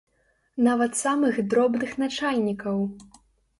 [0.67, 2.83] Нават самых дробных начальнікаў!